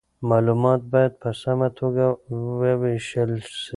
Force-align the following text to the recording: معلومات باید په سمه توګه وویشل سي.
معلومات 0.29 0.81
باید 0.93 1.13
په 1.21 1.29
سمه 1.41 1.67
توګه 1.79 2.05
وویشل 2.71 3.31
سي. 3.59 3.69